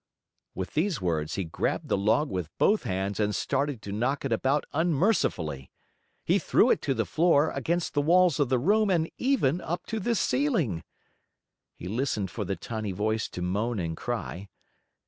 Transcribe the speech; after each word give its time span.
With 0.55 0.73
these 0.73 0.99
words, 0.99 1.35
he 1.35 1.43
grabbed 1.43 1.87
the 1.87 1.95
log 1.95 2.31
with 2.31 2.49
both 2.57 2.85
hands 2.85 3.19
and 3.19 3.35
started 3.35 3.83
to 3.83 3.91
knock 3.91 4.25
it 4.25 4.31
about 4.33 4.65
unmercifully. 4.73 5.69
He 6.25 6.39
threw 6.39 6.71
it 6.71 6.81
to 6.81 6.95
the 6.95 7.05
floor, 7.05 7.51
against 7.51 7.93
the 7.93 8.01
walls 8.01 8.39
of 8.39 8.49
the 8.49 8.57
room, 8.57 8.89
and 8.89 9.11
even 9.19 9.61
up 9.61 9.85
to 9.85 9.99
the 9.99 10.15
ceiling. 10.15 10.83
He 11.75 11.87
listened 11.87 12.31
for 12.31 12.45
the 12.45 12.55
tiny 12.55 12.91
voice 12.93 13.27
to 13.29 13.43
moan 13.43 13.77
and 13.77 13.95
cry. 13.95 14.49